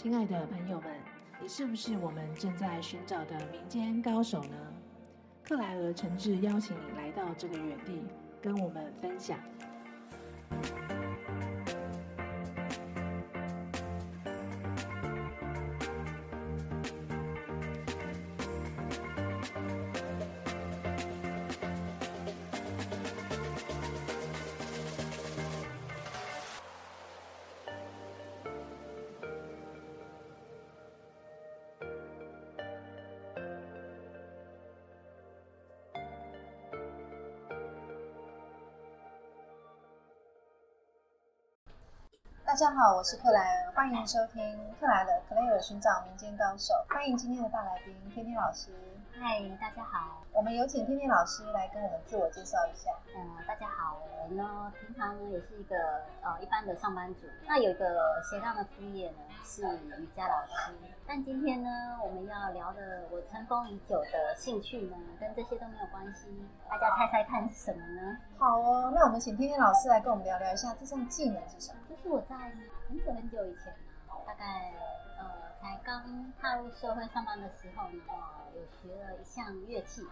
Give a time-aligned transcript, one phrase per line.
[0.00, 0.88] 亲爱的朋友们，
[1.42, 4.54] 你是不是我们正在寻找的民间高手呢？
[5.42, 8.06] 克莱尔诚挚邀请你来到这个园地，
[8.40, 9.36] 跟我们分享。
[42.58, 44.42] 家好，我是克莱尔，欢迎收听
[44.80, 46.74] 克莱的克莱尔寻找民间高手。
[46.88, 48.72] 欢迎今天的大来宾天天老师。
[49.12, 50.24] 嗨，大家好。
[50.32, 52.90] 我们有请天天老师来跟我们自我介绍一下。
[53.14, 53.97] 嗯，大家好，
[54.28, 55.74] 我呢平常呢也是一个
[56.20, 59.62] 呃一般的上班族，那有一个斜杠的副业呢是
[59.98, 60.72] 瑜伽老师。
[61.06, 61.70] 但今天呢
[62.04, 66.28] 我们要聊的我尘封已久的兴趣呢，跟这些都没有关系。
[66.68, 68.18] 大家猜猜看是什么呢？
[68.38, 71.78] 好哦，那我们请天天老师来跟我们聊聊一下这项技能是什么。
[71.88, 72.36] 就是我在
[72.88, 74.74] 很久很久以前呢，大概
[75.18, 75.24] 呃
[75.58, 78.14] 才刚踏入社会上班的时候呢，呃
[78.54, 80.02] 有学了一项乐器。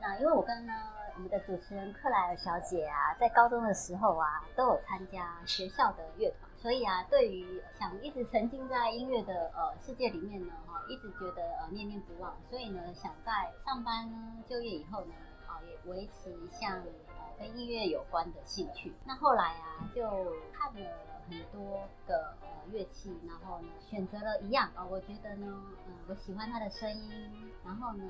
[0.00, 0.72] 那因为我跟呢
[1.14, 15.14] 我们的主持人克莱尔小姐啊，在高中的时候啊，都有参加学校的乐团，所以啊，对于想一直沉浸在音乐的呃世界里面呢，哈，一直觉得呃念念不忘，所以呢，想在上班呢就业以后呢，
[15.46, 18.92] 啊也维持一项呃跟音乐有关的兴趣。
[19.04, 20.02] 那后来啊，就
[20.52, 20.90] 看了
[21.30, 25.46] 很多的呃乐器，然后呢选择了一样啊、我觉得呢，
[25.86, 28.04] 嗯、我喜欢它的声音，然后呢，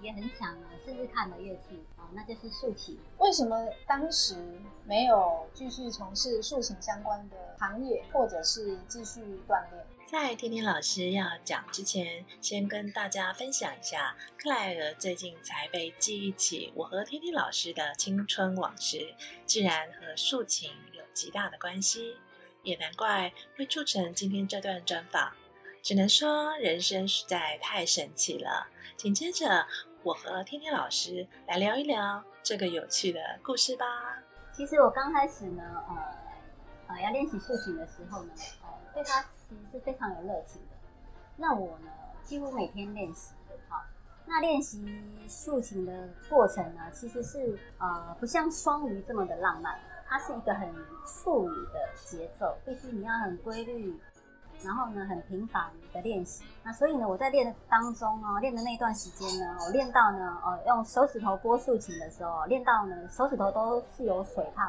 [0.00, 2.98] 也很想呢试试看的乐器啊、那就是竖琴。
[3.18, 3.56] 为什么
[3.86, 4.36] 当时
[4.84, 9.86] 没有继续从事竖琴相关的行业，或者是继续锻炼？
[10.06, 19.14] 在天天老师要讲之前，先跟大家分享一下，克莱尔最近才被记忆起我和天天老师的青春往事，
[19.46, 22.16] 竟然和竖琴有极大的关系，
[22.62, 25.32] 也难怪会促成今天这段专访。
[25.84, 28.66] 只能说人生实在太神奇了。
[28.96, 29.66] 紧接着，
[30.02, 33.84] 我和天天老师来聊一聊这个有趣的故事吧。
[34.50, 35.94] 其实我刚开始呢，呃
[36.86, 40.76] 呃要练习竖琴的时候呢，呃对它其实是非常有热情的。
[41.36, 41.90] 那我呢，
[42.22, 43.34] 几乎每天练习。
[43.68, 43.84] 好，
[44.24, 49.78] 那练习竖琴的过程呢，其实是呃不像双鱼这么的浪漫，
[50.08, 50.66] 它是一个很
[51.04, 54.00] 处理的节奏，必须你要很规律。
[54.64, 56.44] 然后呢，很频繁的练习。
[56.62, 64.62] 那所以呢，我在练的当中哦，练的那段时间呢，我练到呢，呃，用手指头拨竖琴的时候，练到呢，手指头都是有水泡。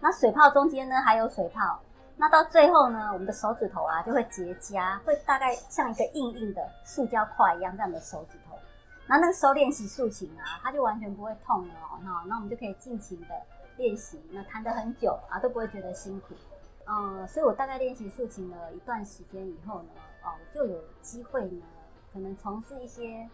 [0.00, 1.78] 那水泡中间呢，还有水泡。
[2.16, 8.56] 那到最后呢，我们的手指头啊，就会结痂，会大概像一个硬硬的塑胶块一样这样的手指头。
[9.06, 11.98] 那那个时候练习竖琴啊，它就完全不会痛了哦。
[12.02, 13.28] 那那我们就可以尽情的
[13.76, 16.34] 练习，那弹得很久啊，都不会觉得辛苦。
[16.86, 19.90] 嗯，所以我大概练习竖琴了一段时间以后呢，
[20.22, 21.62] 哦，就有机会呢，
[22.12, 23.28] 可能从事一些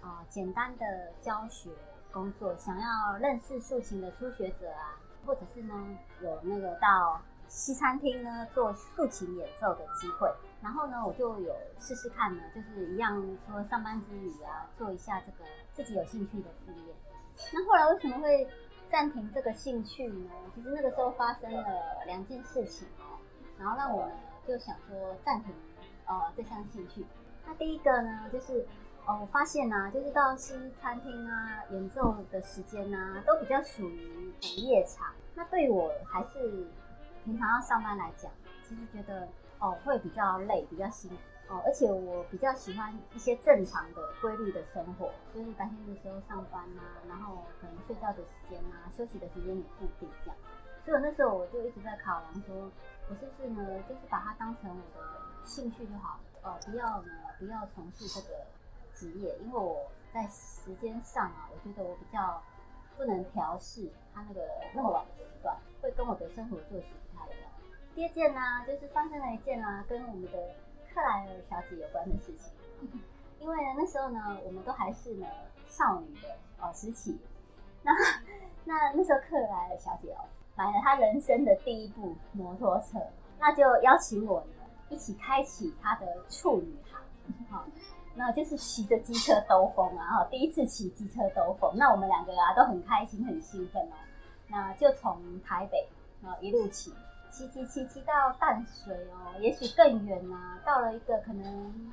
[0.00, 1.70] 啊、简单的教学
[2.12, 10.28] 工作，想要认识竖琴的初学者啊，或者是呢有那个到西餐厅呢做竖琴演奏的机会，
[10.60, 16.94] 然后呢我就有试试看呢，就是一样说上班之余啊，做一下这个自己有兴趣的副业。
[17.52, 18.48] 那后来为什么会
[18.90, 20.30] 暂停这个兴趣呢？
[20.54, 21.64] 其实那个时候发生了
[22.06, 23.18] 两件事情哦，
[23.58, 24.12] 然后让我们
[24.46, 25.54] 就想说暂停
[26.06, 27.04] 呃这项兴趣。
[27.46, 28.66] 那第一个呢，就是
[29.06, 35.12] 哦我发现呢、就是到西餐厅啊演奏的时间呢、都比较属于午夜场。
[35.34, 36.66] 那对我还是
[37.24, 38.30] 平常要上班来讲，
[38.62, 39.28] 其实觉得
[39.60, 41.16] 哦会比较累，比较辛苦。
[41.48, 50.36] 哦，而且我比较喜欢一些正常的、规律的生活，就是白天的时候上班啊，然后可能睡觉的时间啊，休息的时间也固定这样。
[50.84, 52.70] 所以我那时候我就一直在考量说，
[53.08, 55.06] 我是不是呢，就是把它当成我的
[55.44, 57.08] 兴趣就好了，呃，不要呢，
[57.38, 58.44] 不要从事这个
[58.94, 62.42] 职业，因为我在时间上啊，我觉得我比较
[62.96, 64.40] 不能调试它那个
[64.74, 67.50] 那么晚的时段，会跟我的生活作息不太一样。
[67.94, 70.54] 第二件呢、就是发生了一件啊，跟我们的
[70.98, 72.52] 克莱尔小姐有关的事情。
[73.38, 75.28] 因为呢，那时候呢，我们都还是呢
[75.68, 76.28] 少女的
[76.60, 77.16] 哦时期。
[77.84, 77.92] 那
[78.64, 82.98] 那那时候克莱尔小姐哦，买了她人生的第一部摩托车，
[83.38, 86.98] 那就邀请我呢一起开启她的处女行。
[87.48, 87.64] 好、
[88.16, 93.94] 那就是骑着机车兜风啊，哈，第一次骑机车兜风，那我们两个啊都很开心，很兴奋哦。
[94.48, 95.88] 那就从台北
[96.24, 96.92] 啊一路骑，
[97.30, 101.90] 骑骑骑骑到淡水哦，也许更远呐，到了一个可能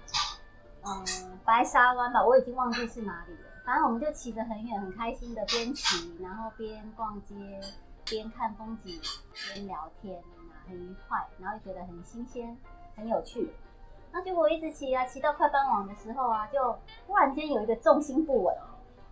[0.84, 3.50] 嗯白沙湾吧，我已经忘记是哪里了。
[3.66, 7.36] 反正我们就骑得很远，很开心的边骑，然后边逛街，
[8.06, 9.00] 边看风景，
[9.54, 12.56] 边聊天啊，很愉快，然后觉得很新鲜，
[12.96, 13.54] 很有趣。
[14.12, 18.56] 那结果一直骑啊，骑到快傍晚的时候啊，就突然间有一个重心不稳，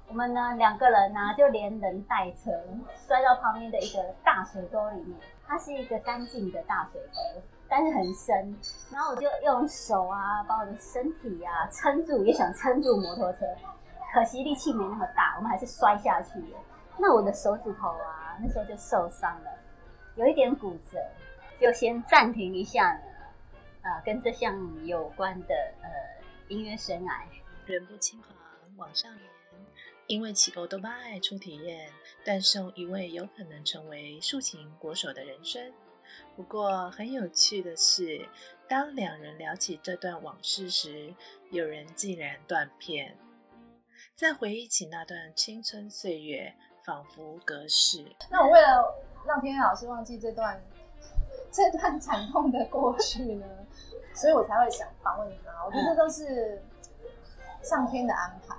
[0.08, 2.52] 我们呢两个人呢就连人带车
[2.96, 5.20] 摔到旁边的一个大水沟里面。
[5.46, 8.58] 它是一个干净的大水沟，但是很深。
[8.92, 13.46] 然后我就用手啊把我的身体啊撑住，也想撑住摩托车。
[14.14, 16.60] 可惜力气没那么大，我们还是摔下去了。
[16.98, 19.52] 那我的手指头啊，那时候就受伤了，
[20.16, 21.00] 有一点骨折，
[21.60, 23.02] 就先暂停一下呢。
[23.82, 24.56] 啊，跟这项
[24.86, 25.90] 有关的呃
[26.48, 27.24] 音乐生涯，
[27.66, 28.32] 人不轻狂
[28.78, 29.22] 枉少年，
[30.14, 31.90] 因为起勾都巴爱初体验，
[32.24, 35.74] 断送一位有可能成为竖琴国手的人生。
[36.36, 38.24] 不过很有趣的是，
[38.70, 41.12] 当两人聊起这段往事时，
[41.50, 43.18] 有人竟然断片。
[44.16, 46.54] 再回忆起那段青春岁月，
[46.86, 48.06] 仿佛隔世。
[48.30, 48.96] 那我为了
[49.26, 50.64] 让天天老师忘记这段
[51.52, 53.48] 这段惨痛的过去呢，
[54.14, 55.66] 所以我才会想访问他。
[55.66, 56.62] 我觉得都是
[57.64, 58.56] 上天的安排。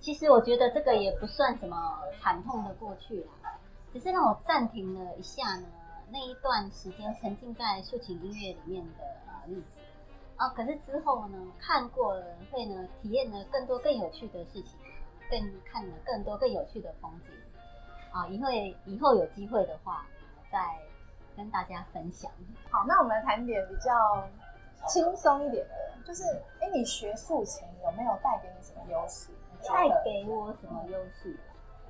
[0.00, 3.58] 其实我觉得这个也不算什么惨痛的过去啦，
[3.92, 5.66] 只是让我暂停了一下呢。
[6.10, 9.78] 那一段时间沉浸在竖琴音乐里面的呃日子。
[10.36, 14.72] 啊，可是之后呢，看过了会呢，体验了更多更有趣的事情，
[15.30, 17.30] 更看了更多更有趣的风景。
[18.10, 18.50] 啊，以后
[18.86, 20.06] 以后有机会的话，
[20.50, 20.58] 再
[21.36, 22.28] 跟大家分享。
[22.70, 24.26] 好，那我们来谈点比较
[24.88, 25.74] 轻松一点的，
[26.06, 26.24] 就是
[26.60, 29.30] 哎，你学竖琴有没有带给你什么优势？
[29.68, 31.38] 带给我什么优势？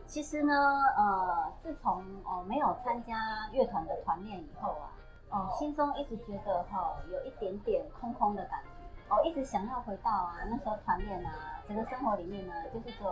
[0.07, 0.53] 其实呢，
[0.97, 4.91] 呃，自从哦没有参加乐团的团练以后啊。
[5.33, 13.11] 哦，心中一直觉得哈有一点点空空的感觉，哦，一直想要回到啊那时候团练啊，整个生活里面呢，就是有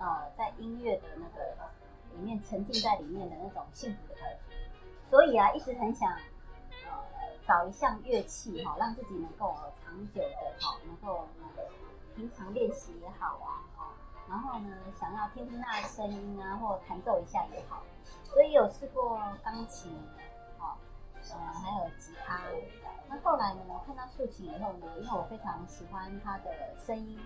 [0.00, 1.54] 呃在音乐的那个
[2.16, 4.56] 里面沉浸在里面的那种幸福的感觉，
[5.08, 6.18] 所以啊，一直很想呃
[7.46, 11.26] 找一项乐器哈，让自己能够长久的哈，能够
[12.14, 13.92] 平常练习也好啊，哦，
[14.28, 17.82] 然后呢想要听听那声音啊，或弹奏一下也好，
[18.24, 19.92] 所以有试过钢琴。
[21.30, 22.38] 呃，还有吉他。
[23.08, 23.62] 那后来呢？
[23.86, 27.18] 看到竖琴以后呢，因为我非常喜欢它的声音，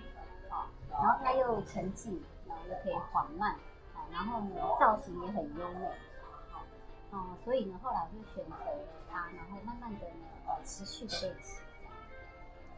[0.48, 3.56] 啊，然后它又沉静，然后又可以缓慢，
[3.96, 5.90] 啊，然后呢，造型也很优美，
[7.12, 8.56] 嗯，所以呢，后来我就选择
[9.10, 11.60] 它，然后慢慢的呢，呃，持续的练习，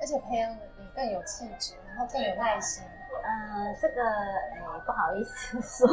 [0.00, 2.82] 而且培养你更有气质，然后更有耐心。
[3.22, 5.88] 嗯，这个哎，不好意思说，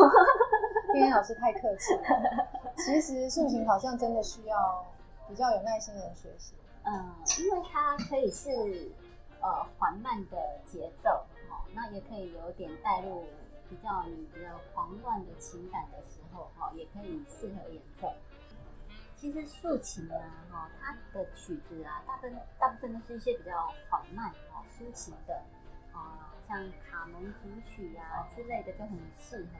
[0.94, 2.48] 天 天老师太客气了。
[2.78, 4.86] 其实塑形好像真的需要。
[5.30, 6.54] 比较有耐心的人学习，
[6.86, 7.14] 嗯，
[7.44, 8.90] 因为它可以是
[9.42, 11.10] 呃缓慢的节奏，
[11.50, 13.26] 哦，那也可以有点带入
[13.70, 18.14] 比较你比较狂乱的情感的时候，哈，也可以适合演奏。
[19.16, 25.34] 其实竖琴啊，哈，它的曲子啊，大部分大部分都是一些比较缓慢、哈抒情的，
[25.94, 26.58] 啊，像
[26.90, 29.60] 卡农组曲啊之类的就很适合。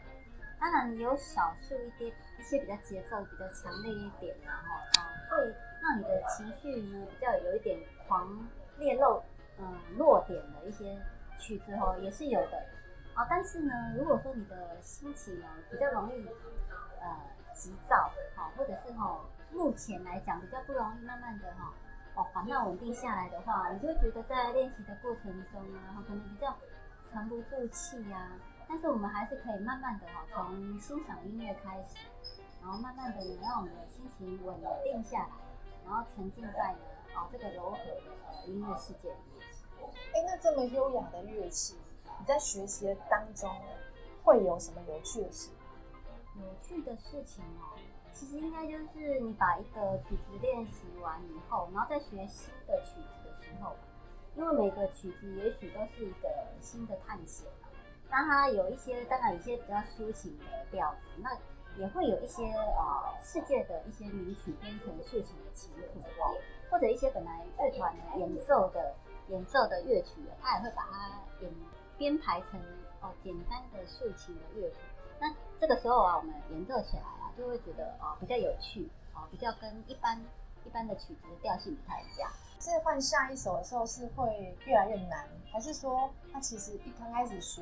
[0.60, 2.08] 当然，有少数一些
[2.40, 4.84] 一些比较节奏比较强烈一点的，哈。
[5.30, 7.78] 会让你的情绪呢比较有一点
[8.08, 9.22] 狂烈漏，
[9.60, 10.98] 嗯，弱点的一些
[11.38, 12.66] 曲子哦，也是有的
[13.18, 13.26] 啊。
[13.30, 16.26] 但是呢，如果说你的心情呢比较容易
[17.02, 17.18] 呃
[17.54, 19.20] 急躁，好，或者是哈
[19.52, 21.74] 目前来讲比较不容易慢慢的哈
[22.16, 26.56] 哦缓慢稳定下来的话，你就会觉得在练习的过程中啊，可能比较
[27.12, 28.32] 沉不住气呀。
[28.70, 31.98] 但是我们还是可以慢慢的哈从欣赏音乐开始。
[32.60, 35.30] 然后慢慢的呢，让我们的心情稳定下来，
[35.86, 36.80] 然后沉浸在呢
[37.16, 39.48] 啊这个柔和的音乐世界里面。
[39.80, 41.78] 哎，那这么优雅的乐器，
[42.20, 43.50] 你在学习的当中
[44.24, 45.50] 会有什么有趣的事？
[46.36, 47.78] 有趣的事情哦，
[48.14, 53.76] 其实应该就是你把一个曲子练习完以后，然后再学新的曲子的时候，
[54.36, 56.30] 因为每个曲子也许都是一个
[56.62, 57.68] 新的探险嘛。
[58.10, 61.30] 当它有一些，当然有一些比较抒情的调子，那。
[61.78, 66.34] 也会有一些呃世界的一些名曲编成抒情的琴谱哦，
[66.72, 68.96] 或者一些本来乐团演奏的
[69.28, 71.52] 演奏的乐曲，他也会把它演
[71.98, 72.60] 编排成
[73.02, 74.76] 哦简单的竖琴的乐谱。
[75.20, 80.20] 那这个时候啊，我们演奏起来啊，就会觉得哦比较有趣哦，比较跟一般
[80.66, 82.32] 一般的曲子的调性不太一样。
[82.60, 87.62] 是换下一首的时候是会越来越难，还是说他其实一刚开始学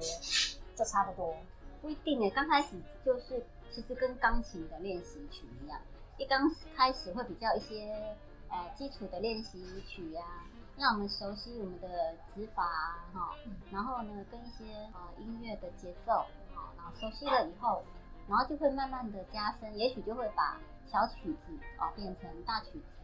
[0.75, 1.35] 就差不多？
[1.81, 3.43] 不一定诶，刚开始就是。
[3.71, 5.77] 其实跟钢琴的练习曲一样，
[6.17, 8.15] 一刚开始会比较一些
[8.47, 10.45] 呃基础的练习曲啊，
[10.77, 13.35] 让我们熟悉我们的指法啊，哈，
[13.71, 17.81] 然后呢跟一些呃音乐的节奏，好，然后熟悉了以后，
[18.27, 22.99] 然后就会慢慢的加深，也许就会把小曲子哦变成大曲子，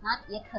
[0.00, 0.58] 然后也可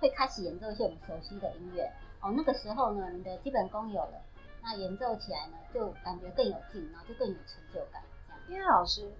[0.00, 1.92] 会开始演奏一些我们熟悉的音乐，
[2.22, 4.22] 哦，那个时候呢，你的基本功有了，
[4.62, 8.42] 那演奏起来呢就感觉更有劲，然后就更有成就感，这样。
[8.46, 9.12] 天天老师，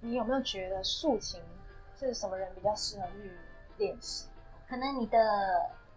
[0.00, 1.40] 你有没有觉得竖琴
[1.96, 3.38] 是什么人比较适合去
[3.76, 4.26] 练习？
[4.68, 5.18] 可能你的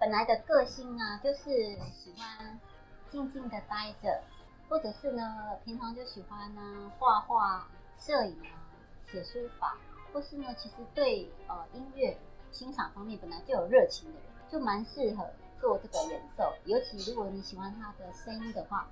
[0.04, 2.60] 本来的个性啊，就是喜欢
[3.10, 4.22] 静静的待着，
[4.68, 7.66] 或者是呢，平常就喜欢呢画画、
[7.98, 8.52] 摄影啊、
[9.10, 9.78] 写书法，
[10.12, 12.18] 或是呢，其实对呃音乐
[12.52, 15.26] 欣赏方面本来就有热情的人，就蛮适合
[15.62, 16.54] 做这个演奏。
[16.66, 18.86] 尤其如果你喜欢他的声音的话，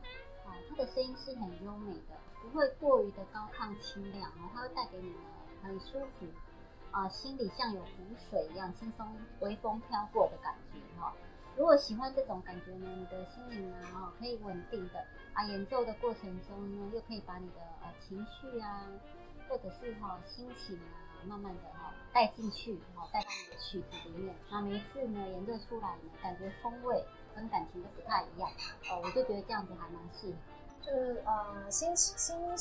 [0.46, 5.14] 哦，他的声音是很优美的，不会过于的高亢清亮哦，它会带给你
[5.62, 6.26] 很舒服。
[6.92, 7.90] 啊，心里像有湖
[8.30, 9.08] 水一样轻松，
[9.40, 11.14] 微风飘过的感觉哈。
[11.58, 18.86] 如果喜欢这种感觉呢，你的心灵啊，哈，可以稳定的啊，演奏的过程中呢，又可以把你的呃情绪啊，
[19.50, 24.36] 或者是哈心情啊，慢慢的哈带进去，哈带到你的曲子里面。
[24.50, 27.06] 那每一次呢演奏出来呢，感觉风味
[27.36, 28.50] 跟感情都不太一样
[28.90, 30.34] 哦，我就觉得这样子还蛮适合。
[30.82, 32.58] 就是呃心心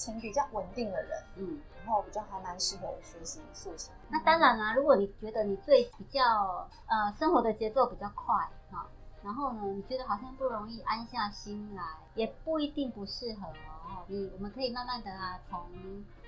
[0.00, 3.92] 情比较稳定的人，嗯，然后比较还蛮适合学习竖琴。
[4.08, 8.34] 那当然啦、如果你觉得你最比较呃生活的节奏比较快
[8.70, 8.88] 哈，
[9.22, 11.82] 然后呢，你觉得好像不容易安下心来，
[12.14, 14.04] 也不一定不适合哦。
[14.06, 15.68] 你我们可以慢慢的啊，从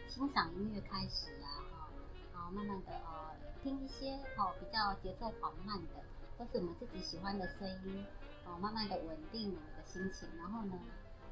[0.06, 1.88] 欣赏音乐开始啊，哈，
[2.34, 6.02] 然后慢慢的呃听一些哦比较节奏缓慢的，
[6.36, 8.04] 或是我们自己喜欢的声音，
[8.44, 10.78] 哦，慢慢的稳定我们的心情，然后呢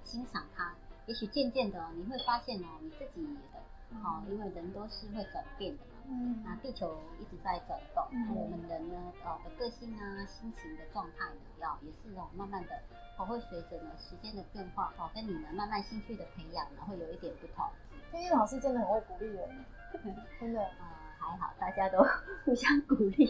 [0.02, 0.75] 欣赏它。
[1.11, 3.59] 也许渐渐的、哦，你会发现哦，你自己的
[3.99, 5.99] 哦，因为人都是会转变的嘛。
[6.07, 12.81] 嗯那地球一直在转动，嗯那我们人呢，呃的个性啊、心情的状态呢，要也是哦，慢慢的，
[13.19, 17.67] 哦会随着呢时间的变化，哦跟你呢慢慢兴趣的培养呢，会有一点不同。
[18.12, 19.49] 天天老师真的很会鼓励人，
[20.40, 20.61] 真的。
[20.61, 20.87] 呃，
[21.19, 21.99] 还好，大家都
[22.47, 23.26] 互相鼓励。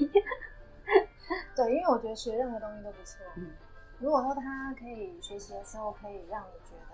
[1.57, 3.25] 对，因为我觉得学任何东西都不错。
[3.37, 3.51] 嗯
[4.01, 6.90] 如果说他可以学习的时候，可以让你觉得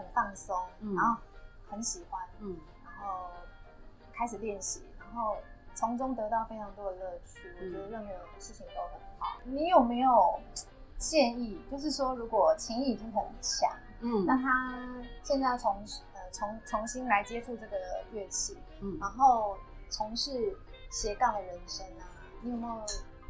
[0.00, 1.20] 很放松，嗯然后
[1.68, 3.26] 很喜欢，嗯，然后
[4.12, 5.36] 开始练习，然后
[5.74, 9.38] 从中得到非常多的乐趣，我觉得任何事情都很好。
[9.44, 10.40] 你有没有
[10.96, 11.60] 建议？
[11.70, 14.78] 就是说，如果琴艺已经很强，嗯那他
[15.22, 17.76] 现在重呃重重新来接触这个
[18.12, 19.56] 乐器，嗯然后
[19.90, 20.56] 从事
[20.90, 22.08] 斜杠的人生啊，
[22.42, 22.82] 你有没有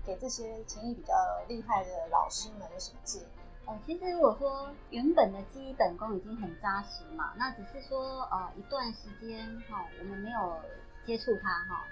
[0.05, 1.15] 给这些琴艺比较
[1.49, 3.27] 厉害的老师们有什么建议？
[3.71, 10.59] 哦，其实如果说原本的基本功已经很扎实嘛，那只是说呃一段时间哈、我们没有
[11.07, 11.85] 接触它哈、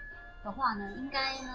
[0.42, 1.52] 的话呢，应该呢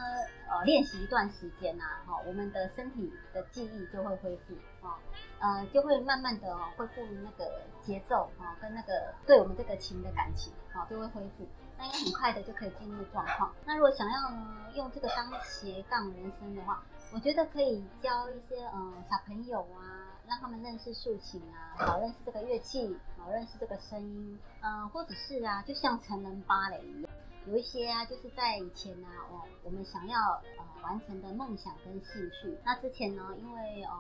[0.50, 4.98] 呃练习一段时间呐、哈、我们的身体的记忆就会恢复哈、
[5.40, 11.46] 呃就会慢慢的恢复那个节奏哈、跟那个对我们这个琴的感情哈、就会恢复。
[11.78, 13.54] 那应该很快的就可以进入状况。
[13.66, 27.12] 那如果想要呢用这个当斜杠人生的话，我觉得可以教一些呃小朋友啊，让他们认识竖琴啊，好认识这个乐器，好认识这个声音，嗯，或者是啊，就像成人芭蕾一样，
[27.46, 33.94] 有一些啊，就是在以前呢、哦，我们想要呃完成的梦想跟兴趣，那之前呢，因为呃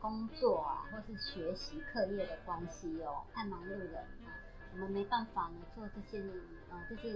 [0.00, 4.04] 工作啊或是学习课业的关系哦，太忙碌了，
[4.72, 6.22] 我们没办法呢做这件
[6.70, 7.12] 呃这件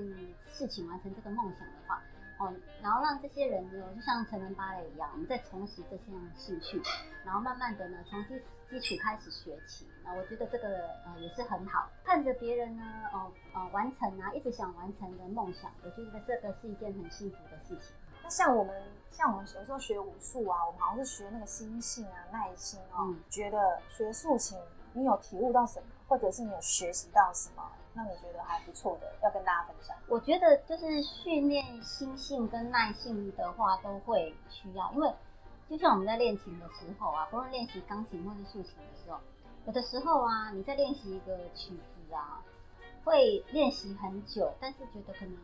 [0.47, 2.03] 事情，完成这个梦想的话。
[2.41, 2.51] 哦，
[2.83, 6.81] 然后让这些人呢，就像成人芭蕾一样，我们再重拾这项兴趣，
[7.25, 9.87] 然后慢慢的呢，从基基础开始学起。
[10.03, 12.83] 那我觉得这个呃也是很好，看着别人呢，
[13.13, 17.95] 哦呃完成啊，一直想完成的梦想，我觉得这个是一件很幸福的事情。
[18.23, 18.75] 那像我们，
[19.11, 23.05] 像我们有时候学武术啊，我们好像是学那个心性啊、耐心哦。
[23.09, 24.59] 嗯觉得学竖琴，
[24.95, 27.71] 你有体悟到什么，或者是你有学习到什么，
[28.01, 29.95] 让你觉得还不错的，要跟大家分享。
[30.09, 35.13] 我觉得就是训练心性跟耐性的话，都会需要，因为
[35.69, 39.21] 就像我们在练琴的时候啊，不论练习钢琴或是竖琴的时候，
[39.67, 42.43] 有的时候啊，你在练习一个曲子啊，
[43.05, 45.37] 会练习很久，但是觉得可能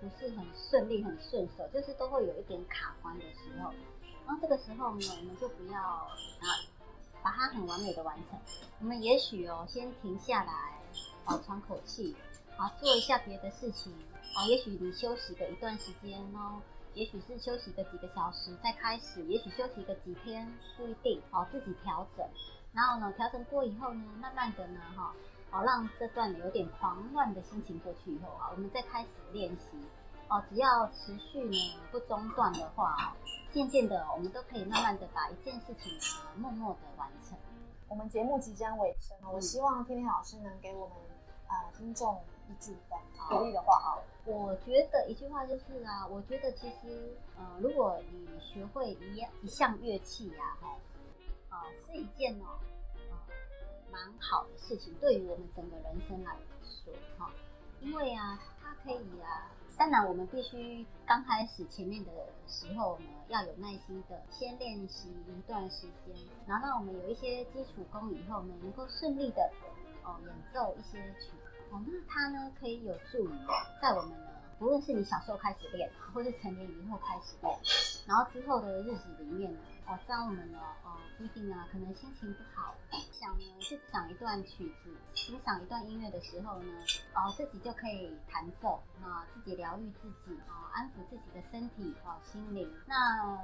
[0.00, 3.70] 不是很顺利、很顺手，就是都会有一点卡关的时候。
[4.26, 6.08] 然后这个时候呢，我们就不要啊，
[7.22, 8.36] 把它很完美的完成。
[8.80, 10.52] 我们也许哦，先停下来，
[11.24, 12.16] 啊，喘口气，
[12.56, 13.92] 好，做一下别的事情，
[14.34, 16.60] 啊，也许你休息个一段时间哦，
[16.94, 22.26] 也许是休息个几个小时再开始，也许休息个几天，不一定，哦，自己调整。
[22.72, 25.14] 然后呢，调整过以后呢，慢慢的呢，哈、
[25.50, 29.78] 好让这段有点狂乱的心情过去以后啊，我们再开始练习。
[30.28, 31.56] 哦，只要持续呢
[31.90, 33.12] 不中断的话哦，
[33.52, 37.36] 渐渐的我们都可以慢慢的把一件事情呢默默的完成。
[37.88, 40.96] 我们节目即将尾声，我希望天天老师能给我们
[41.52, 42.18] 呃听众
[42.48, 44.00] 一句话，鼓励的话啊。
[44.24, 50.78] 我觉得一句话就是啊，我觉得其实呃，如果你学会一样一项乐器呀，哈，
[51.50, 52.56] 啊，是一件哦，
[53.10, 53.16] 呃，
[53.90, 57.30] 蛮好的事情，对于我们整个人生来说，哈，
[57.80, 59.50] 因为啊，它可以啊。
[59.76, 62.12] 当然，我们必须刚开始前面的
[62.46, 66.14] 时候呢，要有耐心的先练习一段时间，
[66.46, 69.50] 然后让我们有一些基础功以后呢，能够顺利的
[70.04, 71.32] 哦演奏一些曲
[71.72, 73.32] 哦，那它呢可以有助于
[73.80, 77.58] 在我们呢，不论是你小时候开始练，或是成年以后开始练，
[78.06, 82.74] 然后之后的日子里面呢，哦，当我们呢，哦，不一定啊，可能心情不好，
[83.10, 86.72] 想呢去想一段曲子，欣赏一段音乐的时候呢，
[87.14, 92.70] 哦，自己就可以弹奏，啊，自己疗愈自己，啊，安抚自己的身体，啊，心灵。
[92.86, 93.42] 那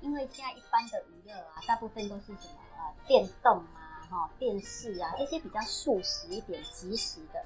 [0.00, 7.44] 因为现在一般的娱乐啊，大部分都是什么呃电动啊，哈，电视啊，这些比较速食一点、即时的。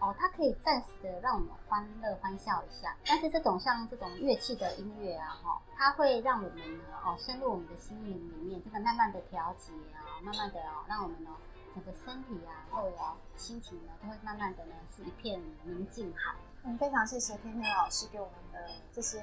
[0.00, 11.30] 哦，它可以暂时的让我们欢乐欢笑一下，但是这种像这种乐器的音乐啊，哈，它会让我们呢，哦，深入我们的心灵里面，这个慢慢的调节啊，慢慢的哦，让我们呢，
[11.74, 12.96] 整个身体啊，或者
[13.36, 16.34] 心情呢，都会慢慢的呢，是一片宁静海。
[16.62, 19.20] 嗯，非常谢谢天天老师给我们的这些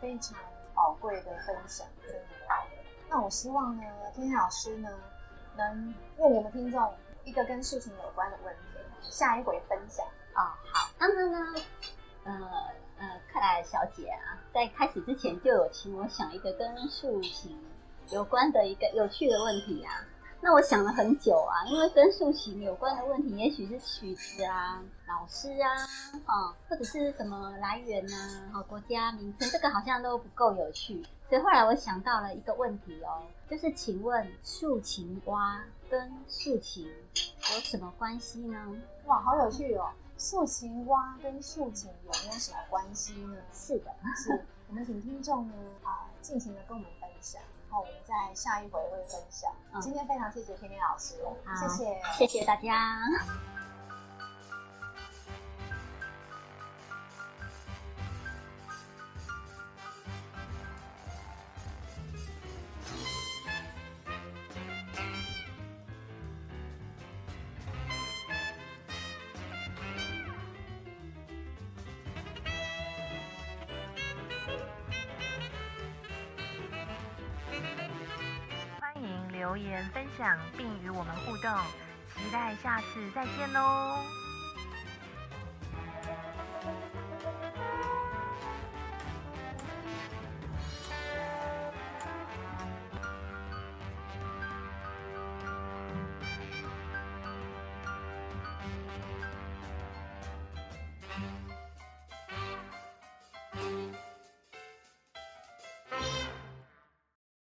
[0.00, 0.36] 非常
[0.74, 2.22] 宝贵的分享，真的。
[3.08, 3.82] 那我希望呢，
[4.14, 4.90] 天天老师呢，
[5.56, 6.94] 能为我们听众
[7.28, 10.06] 一个跟事情有关的问题，下一回分享。
[10.34, 10.88] 哦，好。
[10.98, 11.54] 刚刚呢，
[12.24, 12.32] 呃
[12.98, 17.54] 呃，克莱小姐啊，在开始之前就有请我想一个跟竖琴
[18.08, 19.92] 有关的一个有趣的问题啊。
[20.40, 25.76] 那我想了很久啊，因为跟竖琴有关的问题，也许是曲子啊、老师啊，
[26.26, 31.04] 哦，或者是什么来源呐，哦，国家名称，这个好像都不够有趣。
[31.28, 33.20] 所以后来我想到了一个问题哦，
[33.50, 36.86] 就是请问竖琴蛙跟竖琴
[37.54, 38.76] 有什么关系呢？
[39.06, 39.90] 哇，好有趣哦！
[40.18, 43.36] 竖琴蛙跟竖琴有没有什么关系呢？
[43.52, 49.50] 是的，是 我们请听众呢啊尽情的跟我们分享，然后我们在下一回会分享。
[49.80, 51.14] 今天非常谢谢天天老师，
[51.58, 52.98] 谢谢谢谢大家。
[79.48, 81.50] 留言分享并与我们互动，
[82.14, 83.96] 期待下次再见喽！